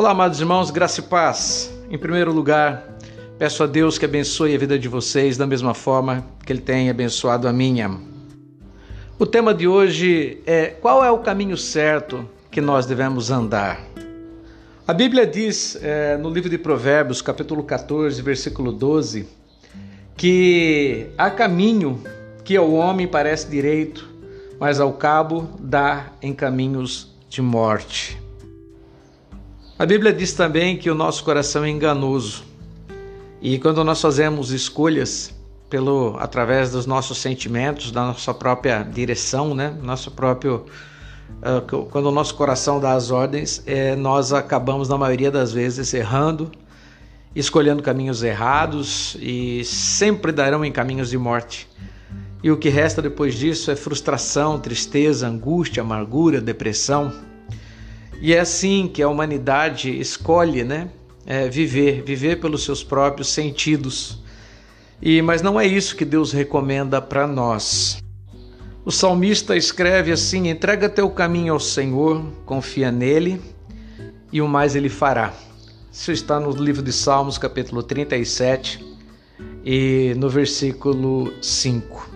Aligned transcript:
Olá, 0.00 0.12
amados 0.12 0.40
irmãos, 0.40 0.70
graça 0.70 1.00
e 1.00 1.02
paz. 1.02 1.70
Em 1.90 1.98
primeiro 1.98 2.32
lugar, 2.32 2.88
peço 3.38 3.62
a 3.62 3.66
Deus 3.66 3.98
que 3.98 4.06
abençoe 4.06 4.54
a 4.54 4.58
vida 4.58 4.78
de 4.78 4.88
vocês 4.88 5.36
da 5.36 5.46
mesma 5.46 5.74
forma 5.74 6.24
que 6.42 6.50
Ele 6.50 6.62
tem 6.62 6.88
abençoado 6.88 7.46
a 7.46 7.52
minha. 7.52 8.00
O 9.18 9.26
tema 9.26 9.52
de 9.52 9.68
hoje 9.68 10.40
é 10.46 10.68
qual 10.68 11.04
é 11.04 11.10
o 11.10 11.18
caminho 11.18 11.54
certo 11.54 12.26
que 12.50 12.62
nós 12.62 12.86
devemos 12.86 13.30
andar. 13.30 13.78
A 14.88 14.94
Bíblia 14.94 15.26
diz 15.26 15.78
é, 15.82 16.16
no 16.16 16.30
livro 16.30 16.48
de 16.48 16.56
Provérbios, 16.56 17.20
capítulo 17.20 17.62
14, 17.62 18.22
versículo 18.22 18.72
12, 18.72 19.28
que 20.16 21.08
há 21.18 21.28
caminho 21.28 22.02
que 22.42 22.56
ao 22.56 22.72
homem 22.72 23.06
parece 23.06 23.50
direito, 23.50 24.08
mas 24.58 24.80
ao 24.80 24.94
cabo 24.94 25.46
dá 25.60 26.06
em 26.22 26.32
caminhos 26.32 27.14
de 27.28 27.42
morte. 27.42 28.19
A 29.80 29.86
Bíblia 29.86 30.12
diz 30.12 30.34
também 30.34 30.76
que 30.76 30.90
o 30.90 30.94
nosso 30.94 31.24
coração 31.24 31.64
é 31.64 31.70
enganoso. 31.70 32.44
E 33.40 33.58
quando 33.58 33.82
nós 33.82 33.98
fazemos 33.98 34.50
escolhas 34.50 35.34
pelo 35.70 36.18
através 36.18 36.70
dos 36.70 36.84
nossos 36.84 37.16
sentimentos, 37.16 37.90
da 37.90 38.08
nossa 38.08 38.34
própria 38.34 38.82
direção, 38.82 39.54
né, 39.54 39.74
nosso 39.82 40.10
próprio 40.10 40.66
uh, 41.38 41.86
quando 41.86 42.10
o 42.10 42.10
nosso 42.10 42.34
coração 42.34 42.78
dá 42.78 42.92
as 42.92 43.10
ordens, 43.10 43.62
é, 43.64 43.96
nós 43.96 44.34
acabamos 44.34 44.86
na 44.86 44.98
maioria 44.98 45.30
das 45.30 45.50
vezes 45.50 45.94
errando, 45.94 46.52
escolhendo 47.34 47.82
caminhos 47.82 48.22
errados 48.22 49.16
e 49.18 49.64
sempre 49.64 50.30
darão 50.30 50.62
em 50.62 50.70
caminhos 50.70 51.08
de 51.08 51.16
morte. 51.16 51.66
E 52.42 52.50
o 52.50 52.58
que 52.58 52.68
resta 52.68 53.00
depois 53.00 53.34
disso 53.34 53.70
é 53.70 53.76
frustração, 53.76 54.58
tristeza, 54.58 55.26
angústia, 55.26 55.80
amargura, 55.80 56.38
depressão. 56.38 57.29
E 58.20 58.34
é 58.34 58.40
assim 58.40 58.86
que 58.86 59.02
a 59.02 59.08
humanidade 59.08 59.98
escolhe, 59.98 60.62
né? 60.62 60.90
É, 61.24 61.48
viver, 61.48 62.02
viver 62.02 62.36
pelos 62.38 62.64
seus 62.64 62.84
próprios 62.84 63.28
sentidos. 63.28 64.22
E 65.00 65.22
mas 65.22 65.40
não 65.40 65.58
é 65.58 65.66
isso 65.66 65.96
que 65.96 66.04
Deus 66.04 66.30
recomenda 66.30 67.00
para 67.00 67.26
nós. 67.26 68.02
O 68.84 68.90
salmista 68.92 69.56
escreve 69.56 70.12
assim: 70.12 70.50
entrega 70.50 70.88
teu 70.88 71.08
caminho 71.08 71.54
ao 71.54 71.60
Senhor, 71.60 72.22
confia 72.44 72.92
nele 72.92 73.40
e 74.30 74.42
o 74.42 74.48
mais 74.48 74.76
ele 74.76 74.90
fará. 74.90 75.32
Isso 75.90 76.12
está 76.12 76.38
no 76.38 76.50
livro 76.50 76.82
de 76.82 76.92
Salmos, 76.92 77.38
capítulo 77.38 77.82
37 77.82 78.84
e 79.64 80.14
no 80.18 80.28
versículo 80.28 81.32
5. 81.42 82.10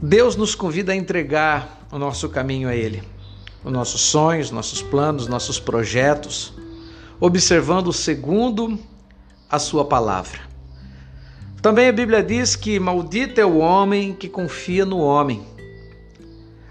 Deus 0.00 0.36
nos 0.36 0.54
convida 0.54 0.92
a 0.92 0.96
entregar 0.96 1.86
o 1.92 1.98
nosso 1.98 2.28
caminho 2.30 2.66
a 2.66 2.74
Ele 2.74 3.02
os 3.64 3.72
nossos 3.72 4.00
sonhos, 4.00 4.50
nossos 4.50 4.82
planos, 4.82 5.26
nossos 5.26 5.60
projetos, 5.60 6.52
observando 7.20 7.92
segundo 7.92 8.78
a 9.48 9.58
Sua 9.58 9.84
palavra. 9.84 10.40
Também 11.60 11.88
a 11.88 11.92
Bíblia 11.92 12.22
diz 12.22 12.56
que 12.56 12.80
maldito 12.80 13.40
é 13.40 13.44
o 13.44 13.58
homem 13.58 14.14
que 14.14 14.28
confia 14.28 14.86
no 14.86 14.98
homem. 14.98 15.44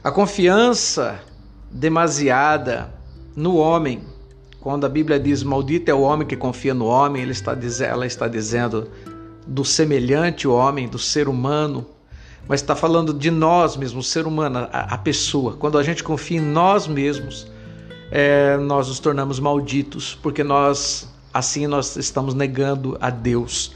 A 0.04 0.10
confiança 0.12 1.20
demasiada 1.70 2.92
no 3.36 3.58
homem, 3.58 4.02
quando 4.60 4.86
a 4.86 4.90
Bíblia 4.90 5.20
diz 5.20 5.44
maldito 5.44 5.92
é 5.92 5.94
o 5.94 6.02
homem 6.02 6.28
que 6.28 6.36
confia 6.36 6.73
no 6.73 6.86
homem, 6.86 7.22
ela 7.22 8.06
está 8.06 8.28
dizendo 8.28 8.90
do 9.45 9.64
semelhante 9.64 10.48
homem, 10.48 10.88
do 10.88 10.98
ser 10.98 11.28
humano, 11.28 11.86
mas 12.48 12.62
está 12.62 12.76
falando 12.76 13.14
de 13.14 13.30
nós 13.30 13.78
mesmos, 13.78 14.08
o 14.08 14.09
ser 14.09 14.26
humano, 14.26 14.68
a, 14.72 14.95
a, 14.95 14.98
pessoa. 14.98 15.54
Quando 15.54 15.78
a 15.78 15.84
gente 15.84 16.04
confia 16.04 16.40
em 16.40 16.42
nós 16.42 16.88
mesmos, 16.88 17.48
é, 18.11 18.58
nós 18.58 18.88
nos 18.88 19.00
tornamos 19.00 19.39
malditos, 19.39 20.17
porque 20.22 20.44
nós 20.44 21.08
assim 21.33 21.67
nós 21.67 21.95
estamos 21.95 22.33
negando 22.33 22.98
a 22.99 23.10
Deus. 23.10 23.72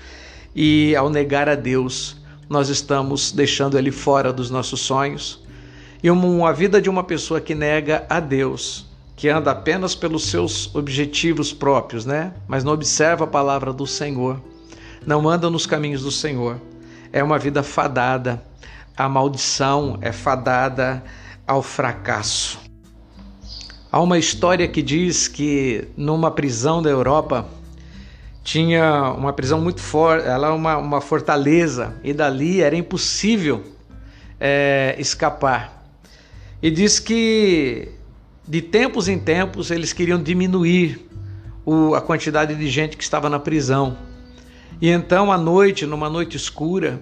E 0.56 0.96
ao 0.96 1.10
negar 1.10 1.50
a 1.50 1.56
Deus, 1.56 2.16
nós 2.50 2.70
estamos 2.70 3.32
deixando 3.32 3.78
Ele 3.78 3.92
fora 3.92 4.32
dos 4.32 4.50
nossos 4.50 4.82
sonhos. 4.82 5.42
E 6.02 6.10
uma, 6.10 6.50
a 6.50 6.52
vida 6.52 6.82
de 6.82 6.90
uma 6.90 7.04
pessoa 7.04 7.40
que 7.40 7.56
nega 7.56 8.06
a 8.10 8.20
Deus, 8.20 8.86
que 9.16 9.30
anda 9.30 9.52
apenas 9.52 9.96
pelos 9.96 10.26
seus 10.26 10.74
objetivos 10.76 11.54
próprios, 11.54 12.06
né? 12.06 12.34
Mas 12.48 12.64
não 12.64 12.74
observa 12.74 13.24
a 13.24 13.28
palavra 13.28 13.72
do 13.72 13.88
Senhor, 13.88 14.42
não 15.06 15.28
anda 15.30 15.50
nos 15.50 15.66
caminhos 15.66 16.02
do 16.02 16.12
Senhor, 16.12 16.60
é 17.12 17.24
uma 17.24 17.40
vida 17.40 17.64
fadada 17.64 18.44
a 18.96 19.10
maldição 19.10 19.98
é 20.02 20.12
fadada 20.12 21.04
ao 21.48 21.62
fracasso. 21.62 22.60
Há 23.92 24.02
uma 24.02 24.18
história 24.18 24.68
que 24.68 24.82
diz 24.82 25.28
que 25.28 25.88
numa 25.96 26.32
prisão 26.32 26.82
da 26.82 26.90
Europa 26.90 27.48
tinha 28.44 29.12
uma 29.12 29.32
prisão 29.32 29.62
muito 29.62 29.82
forte, 29.82 30.28
ela 30.28 30.48
é 30.48 30.52
uma, 30.52 30.78
uma 30.78 31.00
fortaleza, 31.00 31.96
e 32.04 32.14
dali 32.14 32.62
era 32.62 32.76
impossível 32.76 33.64
é, 34.40 34.96
escapar. 35.00 35.86
E 36.62 36.70
diz 36.70 37.00
que 37.00 37.90
de 38.48 38.62
tempos 38.62 39.08
em 39.08 39.18
tempos 39.18 39.72
eles 39.72 39.94
queriam 39.94 40.22
diminuir 40.22 41.08
o, 41.66 41.96
a 41.96 42.02
quantidade 42.02 42.56
de 42.56 42.68
gente 42.68 42.98
que 42.98 43.04
estava 43.04 43.30
na 43.30 43.40
prisão. 43.40 43.98
E 44.82 44.90
então, 44.90 45.32
à 45.32 45.38
noite, 45.38 45.86
numa 45.86 46.10
noite 46.10 46.36
escura, 46.36 47.02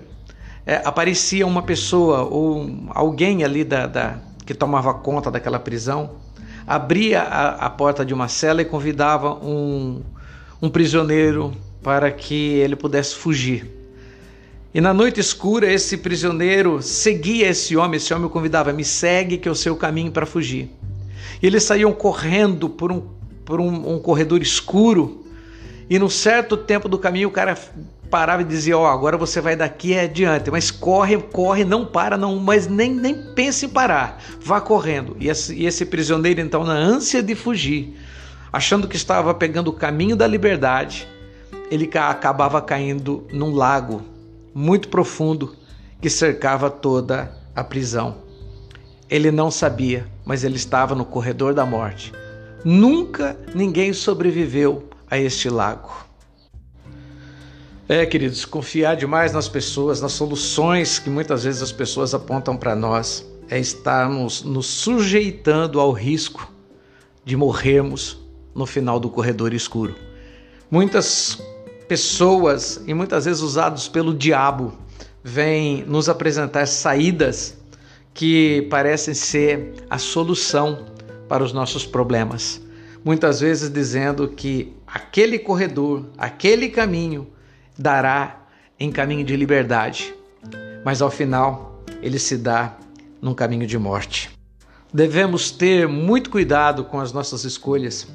é, 0.65 0.81
aparecia 0.85 1.45
uma 1.45 1.61
pessoa 1.61 2.23
ou 2.23 2.69
alguém 2.89 3.43
ali 3.43 3.63
da, 3.63 3.87
da, 3.87 4.17
que 4.45 4.53
tomava 4.53 4.93
conta 4.93 5.31
daquela 5.31 5.59
prisão, 5.59 6.11
abria 6.67 7.21
a, 7.21 7.65
a 7.65 7.69
porta 7.69 8.05
de 8.05 8.13
uma 8.13 8.27
cela 8.27 8.61
e 8.61 8.65
convidava 8.65 9.33
um, 9.33 10.01
um 10.61 10.69
prisioneiro 10.69 11.53
para 11.81 12.11
que 12.11 12.35
ele 12.35 12.75
pudesse 12.75 13.15
fugir. 13.15 13.81
E 14.73 14.79
na 14.79 14.93
noite 14.93 15.19
escura, 15.19 15.71
esse 15.71 15.97
prisioneiro 15.97 16.81
seguia 16.81 17.49
esse 17.49 17.75
homem, 17.75 17.97
esse 17.97 18.13
homem 18.13 18.27
o 18.27 18.29
convidava: 18.29 18.71
me 18.71 18.85
segue, 18.85 19.37
que 19.37 19.47
é 19.47 19.51
o 19.51 19.55
seu 19.55 19.75
caminho 19.75 20.11
para 20.11 20.25
fugir. 20.25 20.69
E 21.41 21.47
eles 21.47 21.63
saíam 21.63 21.91
correndo 21.91 22.69
por 22.69 22.91
um, 22.91 23.01
por 23.43 23.59
um, 23.59 23.95
um 23.95 23.99
corredor 23.99 24.41
escuro, 24.41 25.25
e 25.89 25.99
num 25.99 26.07
certo 26.07 26.55
tempo 26.55 26.87
do 26.87 26.97
caminho 26.97 27.27
o 27.27 27.31
cara 27.31 27.57
parava 28.11 28.41
e 28.41 28.45
dizia: 28.45 28.77
Ó, 28.77 28.83
oh, 28.83 28.85
agora 28.85 29.17
você 29.17 29.39
vai 29.39 29.55
daqui 29.55 29.97
adiante, 29.97 30.51
mas 30.51 30.69
corre, 30.69 31.17
corre, 31.17 31.63
não 31.63 31.85
para, 31.85 32.17
não, 32.17 32.35
mas 32.35 32.67
nem, 32.67 32.93
nem 32.93 33.15
pense 33.33 33.65
em 33.65 33.69
parar, 33.69 34.21
vá 34.41 34.59
correndo. 34.59 35.15
E 35.19 35.29
esse, 35.29 35.55
e 35.55 35.65
esse 35.65 35.85
prisioneiro, 35.85 36.41
então, 36.41 36.65
na 36.65 36.73
ânsia 36.73 37.23
de 37.23 37.33
fugir, 37.33 37.97
achando 38.51 38.87
que 38.87 38.97
estava 38.97 39.33
pegando 39.33 39.69
o 39.69 39.73
caminho 39.73 40.15
da 40.15 40.27
liberdade, 40.27 41.07
ele 41.71 41.89
acabava 41.97 42.61
caindo 42.61 43.25
num 43.31 43.55
lago 43.55 44.03
muito 44.53 44.89
profundo 44.89 45.55
que 46.01 46.09
cercava 46.09 46.69
toda 46.69 47.31
a 47.55 47.63
prisão. 47.63 48.17
Ele 49.09 49.31
não 49.31 49.49
sabia, 49.49 50.05
mas 50.25 50.43
ele 50.43 50.57
estava 50.57 50.93
no 50.93 51.05
corredor 51.05 51.53
da 51.53 51.65
morte. 51.65 52.11
Nunca 52.63 53.37
ninguém 53.55 53.93
sobreviveu 53.93 54.89
a 55.09 55.17
este 55.17 55.49
lago. 55.49 56.10
É, 57.91 58.05
queridos, 58.05 58.45
confiar 58.45 58.95
demais 58.95 59.33
nas 59.33 59.49
pessoas, 59.49 59.99
nas 59.99 60.13
soluções 60.13 60.97
que 60.97 61.09
muitas 61.09 61.43
vezes 61.43 61.61
as 61.61 61.73
pessoas 61.73 62.13
apontam 62.13 62.55
para 62.55 62.73
nós, 62.73 63.29
é 63.49 63.59
estarmos 63.59 64.43
nos 64.43 64.65
sujeitando 64.65 65.77
ao 65.77 65.91
risco 65.91 66.49
de 67.25 67.35
morrermos 67.35 68.17
no 68.55 68.65
final 68.65 68.97
do 68.97 69.09
corredor 69.09 69.53
escuro. 69.53 69.93
Muitas 70.71 71.37
pessoas, 71.89 72.81
e 72.87 72.93
muitas 72.93 73.25
vezes 73.25 73.41
usados 73.41 73.89
pelo 73.89 74.13
diabo, 74.13 74.71
vêm 75.21 75.83
nos 75.83 76.07
apresentar 76.07 76.67
saídas 76.67 77.57
que 78.13 78.65
parecem 78.69 79.13
ser 79.13 79.73
a 79.89 79.97
solução 79.97 80.85
para 81.27 81.43
os 81.43 81.51
nossos 81.51 81.85
problemas. 81.85 82.61
Muitas 83.03 83.41
vezes 83.41 83.69
dizendo 83.69 84.29
que 84.29 84.71
aquele 84.87 85.37
corredor, 85.37 86.05
aquele 86.17 86.69
caminho, 86.69 87.27
dará 87.77 88.45
em 88.79 88.91
caminho 88.91 89.23
de 89.23 89.35
liberdade, 89.35 90.13
mas 90.83 91.01
ao 91.01 91.11
final 91.11 91.83
ele 92.01 92.17
se 92.17 92.37
dá 92.37 92.77
num 93.21 93.33
caminho 93.33 93.67
de 93.67 93.77
morte. 93.77 94.29
Devemos 94.93 95.51
ter 95.51 95.87
muito 95.87 96.29
cuidado 96.29 96.83
com 96.83 96.99
as 96.99 97.13
nossas 97.13 97.43
escolhas, 97.43 98.07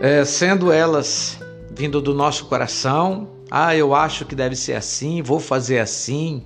é, 0.00 0.24
sendo 0.24 0.72
elas 0.72 1.38
vindo 1.70 2.00
do 2.00 2.14
nosso 2.14 2.46
coração. 2.46 3.28
Ah, 3.50 3.76
eu 3.76 3.94
acho 3.94 4.24
que 4.24 4.34
deve 4.34 4.56
ser 4.56 4.74
assim, 4.74 5.22
vou 5.22 5.40
fazer 5.40 5.78
assim. 5.78 6.44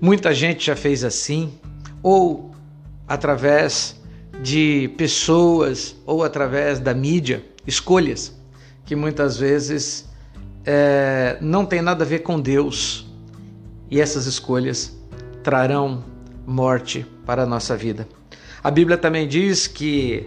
Muita 0.00 0.34
gente 0.34 0.66
já 0.66 0.76
fez 0.76 1.04
assim, 1.04 1.54
ou 2.02 2.54
através 3.08 4.00
de 4.42 4.92
pessoas 4.98 5.96
ou 6.04 6.22
através 6.22 6.78
da 6.78 6.92
mídia, 6.92 7.44
escolhas 7.66 8.34
que 8.84 8.94
muitas 8.94 9.38
vezes 9.38 10.06
é, 10.64 11.36
não 11.40 11.66
tem 11.66 11.82
nada 11.82 12.04
a 12.04 12.06
ver 12.06 12.20
com 12.20 12.40
Deus 12.40 13.06
e 13.90 14.00
essas 14.00 14.26
escolhas 14.26 14.96
trarão 15.42 16.02
morte 16.46 17.06
para 17.26 17.42
a 17.42 17.46
nossa 17.46 17.76
vida. 17.76 18.08
A 18.62 18.70
Bíblia 18.70 18.96
também 18.96 19.28
diz 19.28 19.66
que 19.66 20.26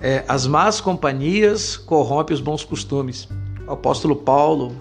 é, 0.00 0.24
as 0.28 0.46
más 0.46 0.80
companhias 0.80 1.76
corrompem 1.76 2.34
os 2.34 2.40
bons 2.40 2.64
costumes. 2.64 3.28
O 3.66 3.72
apóstolo 3.72 4.16
Paulo, 4.16 4.76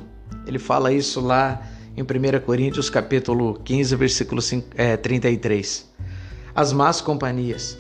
ele 0.46 0.60
fala 0.60 0.92
isso 0.92 1.22
lá 1.22 1.62
em 1.96 2.02
1 2.02 2.46
Coríntios 2.46 2.90
capítulo 2.90 3.60
15, 3.64 3.96
versículo 3.96 4.42
5, 4.42 4.68
é, 4.76 4.98
33. 4.98 5.90
As 6.54 6.74
más 6.74 7.02
companhias. 7.02 7.78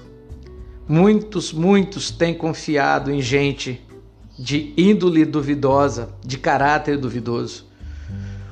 Muitos, 0.88 1.54
muitos 1.54 2.12
têm 2.12 2.34
confiado 2.34 3.12
em 3.12 3.22
gente 3.22 3.86
de 4.40 4.74
índole 4.78 5.26
duvidosa, 5.26 6.10
de 6.26 6.38
caráter 6.38 6.98
duvidoso. 6.98 7.68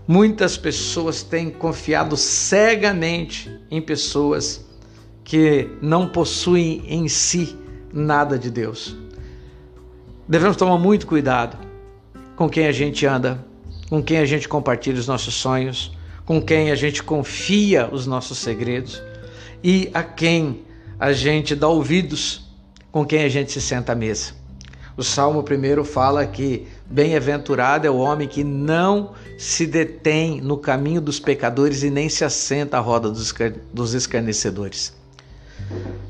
Muitas 0.05 0.57
pessoas 0.57 1.23
têm 1.23 1.49
confiado 1.49 2.17
cegamente 2.17 3.49
em 3.71 3.81
pessoas 3.81 4.65
que 5.23 5.69
não 5.81 6.09
possuem 6.09 6.83
em 6.87 7.07
si 7.07 7.55
nada 7.93 8.37
de 8.37 8.51
Deus. 8.51 8.97
Devemos 10.27 10.57
tomar 10.57 10.77
muito 10.77 11.07
cuidado 11.07 11.57
com 12.35 12.49
quem 12.49 12.67
a 12.67 12.71
gente 12.73 13.05
anda, 13.05 13.45
com 13.89 14.03
quem 14.03 14.17
a 14.17 14.25
gente 14.25 14.47
compartilha 14.47 14.99
os 14.99 15.07
nossos 15.07 15.35
sonhos, 15.35 15.97
com 16.25 16.41
quem 16.41 16.69
a 16.69 16.75
gente 16.75 17.01
confia 17.01 17.89
os 17.89 18.05
nossos 18.05 18.39
segredos 18.39 19.01
e 19.63 19.89
a 19.93 20.03
quem 20.03 20.65
a 20.99 21.13
gente 21.13 21.55
dá 21.55 21.69
ouvidos, 21.69 22.45
com 22.91 23.05
quem 23.05 23.23
a 23.23 23.29
gente 23.29 23.53
se 23.53 23.61
senta 23.61 23.93
à 23.93 23.95
mesa. 23.95 24.46
O 24.97 25.03
Salmo 25.03 25.43
primeiro 25.43 25.85
fala 25.85 26.25
que 26.25 26.67
bem-aventurado 26.87 27.85
é 27.85 27.89
o 27.89 27.97
homem 27.97 28.27
que 28.27 28.43
não 28.43 29.11
se 29.37 29.67
detém 29.67 30.41
no 30.41 30.57
caminho 30.57 30.99
dos 30.99 31.19
pecadores 31.19 31.83
e 31.83 31.91
nem 31.91 32.09
se 32.09 32.25
assenta 32.25 32.77
à 32.77 32.79
roda 32.79 33.13
dos 33.71 33.93
escarnecedores. 33.93 34.91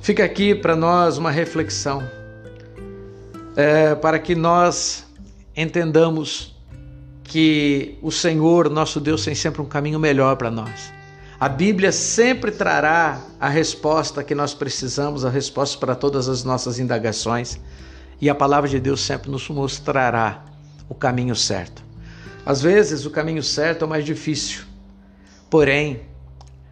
Fica 0.02 0.24
aqui 0.24 0.56
para 0.56 0.74
nós 0.74 1.18
uma 1.18 1.30
reflexão, 1.30 2.02
é, 3.58 3.94
para 3.94 4.18
que 4.20 4.34
nós 4.36 5.06
entendamos 5.54 6.56
que 7.26 7.98
o 8.02 8.10
Senhor, 8.10 8.70
nosso 8.70 9.02
Deus, 9.02 9.26
tem 9.26 9.36
sempre 9.36 9.62
um 9.62 9.66
caminho 9.66 10.00
melhor 10.00 10.38
para 10.38 10.50
nós. 10.50 10.94
A 11.38 11.50
Bíblia 11.50 11.92
sempre 11.92 12.52
trará 12.52 13.22
a 13.38 13.50
resposta 13.50 14.24
que 14.24 14.34
nós 14.34 14.54
precisamos, 14.54 15.26
a 15.26 15.30
resposta 15.30 15.78
para 15.78 15.94
todas 15.94 16.30
as 16.30 16.46
nossas 16.46 16.80
indagações, 16.80 17.60
e 18.20 18.30
a 18.30 18.36
palavra 18.36 18.70
de 18.70 18.80
Deus 18.80 19.02
sempre 19.02 19.30
nos 19.30 19.48
mostrará 19.50 20.44
o 20.90 20.96
caminho 20.96 21.36
certo. 21.36 21.84
Às 22.46 22.62
vezes, 22.62 23.06
o 23.06 23.12
caminho 23.12 23.44
certo 23.44 23.84
é 23.84 23.86
o 23.86 23.90
mais 23.90 24.06
difícil, 24.06 24.64
porém, 25.50 26.02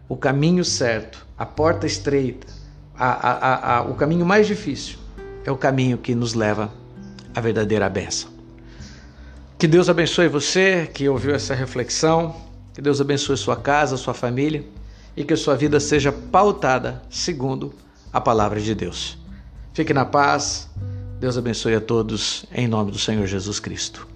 o 0.08 0.16
caminho 0.16 0.64
certo, 0.64 1.26
a 1.36 1.44
porta 1.44 1.86
estreita, 1.86 2.46
a, 2.98 3.10
a, 3.30 3.76
a, 3.76 3.82
o 3.82 3.94
caminho 3.94 4.24
mais 4.24 4.46
difícil 4.46 4.98
é 5.44 5.50
o 5.50 5.56
caminho 5.56 5.98
que 5.98 6.14
nos 6.14 6.34
leva 6.34 6.72
à 7.34 7.40
verdadeira 7.40 7.88
bênção. 7.88 8.30
Que 9.58 9.66
Deus 9.66 9.88
abençoe 9.88 10.28
você 10.28 10.86
que 10.92 11.08
ouviu 11.08 11.34
essa 11.34 11.54
reflexão. 11.54 12.36
Que 12.74 12.82
Deus 12.82 13.00
abençoe 13.00 13.38
sua 13.38 13.56
casa, 13.56 13.96
sua 13.96 14.12
família 14.12 14.62
e 15.16 15.24
que 15.24 15.32
a 15.32 15.36
sua 15.36 15.56
vida 15.56 15.80
seja 15.80 16.12
pautada 16.12 17.02
segundo 17.08 17.72
a 18.12 18.20
palavra 18.20 18.60
de 18.60 18.74
Deus. 18.74 19.16
Fique 19.72 19.94
na 19.94 20.04
paz. 20.04 20.68
Deus 21.18 21.38
abençoe 21.38 21.74
a 21.74 21.80
todos 21.80 22.44
em 22.52 22.68
nome 22.68 22.90
do 22.90 22.98
Senhor 22.98 23.26
Jesus 23.26 23.58
Cristo. 23.58 24.15